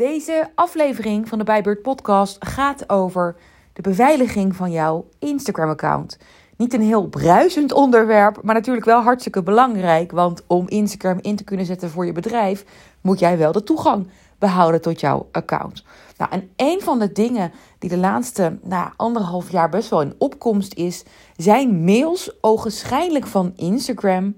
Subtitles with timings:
[0.00, 3.36] Deze aflevering van de Bijbeurt Podcast gaat over
[3.72, 6.18] de beveiliging van jouw Instagram-account.
[6.56, 10.10] Niet een heel bruisend onderwerp, maar natuurlijk wel hartstikke belangrijk.
[10.10, 12.64] Want om Instagram in te kunnen zetten voor je bedrijf,
[13.00, 14.08] moet jij wel de toegang
[14.38, 15.84] behouden tot jouw account.
[16.16, 20.14] Nou, en een van de dingen die de laatste nou, anderhalf jaar best wel in
[20.18, 21.04] opkomst is,
[21.36, 24.34] zijn mails ogenschijnlijk van Instagram,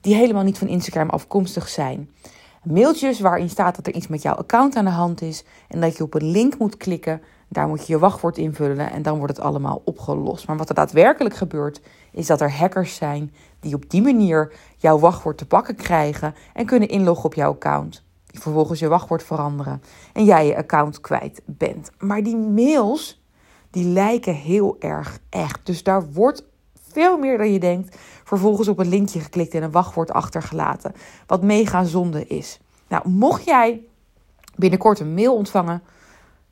[0.00, 2.08] die helemaal niet van Instagram afkomstig zijn.
[2.64, 5.96] Mailtjes waarin staat dat er iets met jouw account aan de hand is en dat
[5.96, 7.22] je op een link moet klikken.
[7.48, 10.46] Daar moet je je wachtwoord invullen en dan wordt het allemaal opgelost.
[10.46, 11.80] Maar wat er daadwerkelijk gebeurt,
[12.12, 16.66] is dat er hackers zijn die op die manier jouw wachtwoord te pakken krijgen en
[16.66, 18.04] kunnen inloggen op jouw account
[18.40, 21.90] vervolgens je wachtwoord veranderen en jij je account kwijt bent.
[21.98, 23.22] Maar die mails,
[23.70, 25.66] die lijken heel erg echt.
[25.66, 26.44] Dus daar wordt
[26.94, 30.92] veel meer dan je denkt vervolgens op een linkje geklikt en een wachtwoord achtergelaten.
[31.26, 32.58] Wat mega zonde is.
[32.88, 33.82] Nou, mocht jij
[34.56, 35.82] binnenkort een mail ontvangen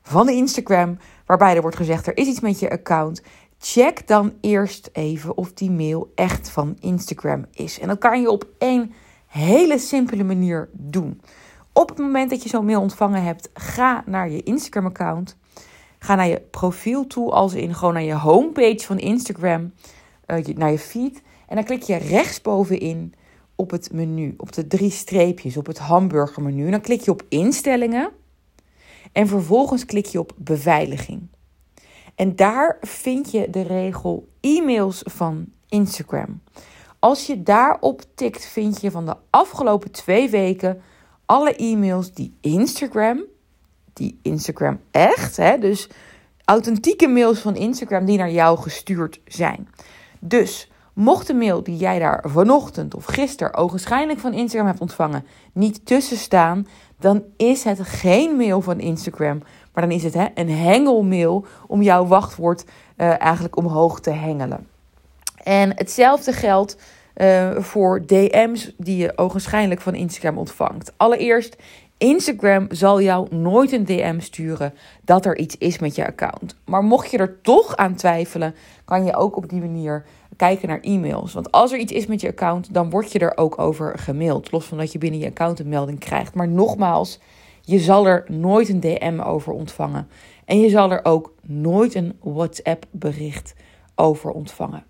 [0.01, 3.21] van Instagram waarbij er wordt gezegd er is iets met je account,
[3.59, 7.79] check dan eerst even of die mail echt van Instagram is.
[7.79, 8.93] En dat kan je op één
[9.27, 11.21] hele simpele manier doen.
[11.73, 15.37] Op het moment dat je zo'n mail ontvangen hebt, ga naar je Instagram-account.
[15.99, 19.73] Ga naar je profiel toe, als in gewoon naar je homepage van Instagram,
[20.27, 21.21] uh, naar je feed.
[21.47, 23.13] En dan klik je rechtsbovenin
[23.55, 26.65] op het menu, op de drie streepjes, op het hamburgermenu.
[26.65, 28.11] En dan klik je op instellingen.
[29.11, 31.27] En vervolgens klik je op beveiliging.
[32.15, 36.41] En daar vind je de regel e-mails van Instagram.
[36.99, 40.81] Als je daarop tikt, vind je van de afgelopen twee weken
[41.25, 43.23] alle e-mails die Instagram,
[43.93, 45.89] die Instagram echt, hè, dus
[46.45, 49.67] authentieke mails van Instagram die naar jou gestuurd zijn.
[50.25, 55.25] Dus mocht de mail die jij daar vanochtend of gisteren ogenschijnlijk van Instagram hebt ontvangen
[55.53, 56.67] niet tussen staan,
[56.99, 61.81] dan is het geen mail van Instagram, maar dan is het hè, een hengelmail om
[61.81, 62.65] jouw wachtwoord
[62.97, 64.67] uh, eigenlijk omhoog te hengelen.
[65.43, 66.77] En hetzelfde geldt
[67.15, 70.93] uh, voor DM's die je ogenschijnlijk van Instagram ontvangt.
[70.97, 71.55] Allereerst,
[71.97, 76.55] Instagram zal jou nooit een DM sturen dat er iets is met je account.
[76.65, 78.55] Maar mocht je er toch aan twijfelen,
[78.85, 80.05] kan je ook op die manier
[80.37, 81.33] kijken naar e-mails.
[81.33, 84.51] Want als er iets is met je account, dan word je er ook over gemaild.
[84.51, 86.33] Los van dat je binnen je account een melding krijgt.
[86.33, 87.19] Maar nogmaals,
[87.61, 90.07] je zal er nooit een DM over ontvangen.
[90.45, 93.53] En je zal er ook nooit een WhatsApp bericht
[93.95, 94.83] over ontvangen.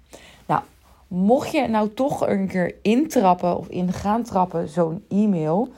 [1.13, 5.69] Mocht je nou toch een keer intrappen of in gaan trappen, zo'n e-mail,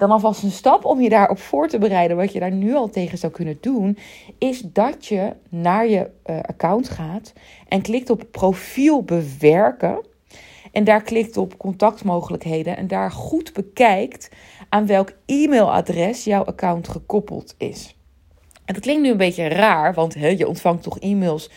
[0.00, 2.88] dan alvast een stap om je daarop voor te bereiden, wat je daar nu al
[2.88, 3.98] tegen zou kunnen doen,
[4.38, 7.32] is dat je naar je uh, account gaat
[7.68, 10.04] en klikt op profiel bewerken.
[10.72, 14.30] En daar klikt op contactmogelijkheden en daar goed bekijkt
[14.68, 17.96] aan welk e-mailadres jouw account gekoppeld is.
[18.64, 21.50] En dat klinkt nu een beetje raar, want je ontvangt toch e-mails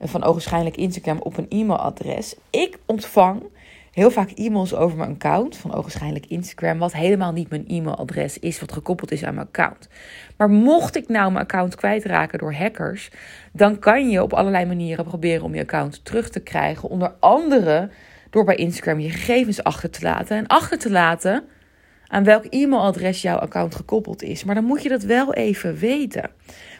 [0.00, 2.34] van ogenschijnlijk Instagram op een e-mailadres.
[2.50, 3.42] Ik ontvang
[3.90, 8.60] heel vaak e-mails over mijn account van ogenschijnlijk Instagram, wat helemaal niet mijn e-mailadres is,
[8.60, 9.88] wat gekoppeld is aan mijn account.
[10.36, 13.10] Maar mocht ik nou mijn account kwijtraken door hackers,
[13.52, 16.88] dan kan je op allerlei manieren proberen om je account terug te krijgen.
[16.88, 17.90] Onder andere
[18.30, 21.44] door bij Instagram je gegevens achter te laten en achter te laten
[22.06, 24.44] aan welk e-mailadres jouw account gekoppeld is.
[24.44, 26.30] Maar dan moet je dat wel even weten.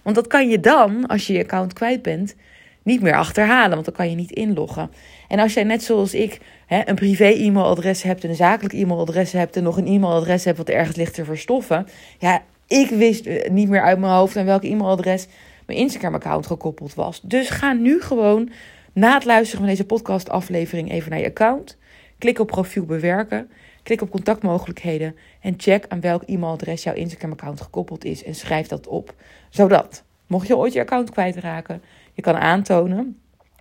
[0.02, 2.34] Want dat kan je dan, als je je account kwijt bent,
[2.82, 4.90] niet meer achterhalen, want dan kan je niet inloggen.
[5.28, 9.56] En als jij net zoals ik hè, een privé-e-mailadres hebt en een zakelijk e-mailadres hebt
[9.56, 11.86] en nog een e-mailadres hebt wat ergens ligt te verstoffen,
[12.18, 15.26] ja, ik wist eh, niet meer uit mijn hoofd aan welk e-mailadres
[15.66, 17.20] mijn Instagram-account gekoppeld was.
[17.22, 18.50] Dus ga nu gewoon
[18.92, 21.76] na het luisteren van deze podcast-aflevering even naar je account.
[22.18, 23.50] Klik op profiel bewerken.
[23.82, 28.86] Klik op contactmogelijkheden en check aan welk e-mailadres jouw Instagram-account gekoppeld is en schrijf dat
[28.86, 29.14] op.
[29.48, 31.82] Zodat, mocht je ooit je account kwijtraken,
[32.24, 33.20] je kan aantonen,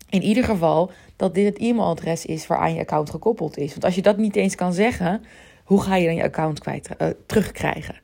[0.10, 3.72] in ieder geval, dat dit het e-mailadres is waaraan je account gekoppeld is.
[3.72, 5.24] Want als je dat niet eens kan zeggen,
[5.64, 7.96] hoe ga je dan je account kwijt, uh, terugkrijgen?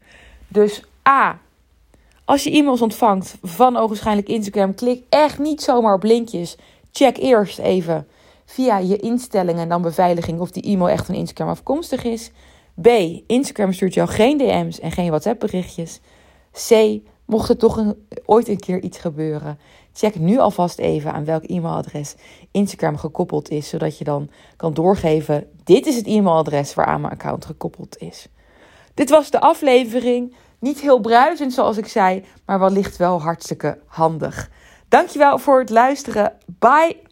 [0.47, 1.39] Dus A.
[2.25, 6.57] Als je e-mails ontvangt van ogenschijnlijk Instagram, klik echt niet zomaar op linkjes.
[6.91, 8.07] Check eerst even
[8.45, 12.31] via je instellingen en dan beveiliging of die e-mail echt van Instagram afkomstig is.
[12.81, 12.87] B.
[13.27, 15.99] Instagram stuurt jou geen DM's en geen WhatsApp berichtjes.
[16.67, 16.99] C.
[17.25, 17.93] Mocht er toch
[18.25, 19.57] ooit een keer iets gebeuren,
[19.97, 22.15] check nu alvast even aan welk e-mailadres
[22.51, 27.45] Instagram gekoppeld is, zodat je dan kan doorgeven: dit is het e-mailadres waaraan mijn account
[27.45, 28.27] gekoppeld is.
[28.93, 30.35] Dit was de aflevering.
[30.59, 34.49] Niet heel bruisend zoals ik zei, maar wellicht wel hartstikke handig.
[34.87, 36.33] Dankjewel voor het luisteren.
[36.59, 37.04] Bye.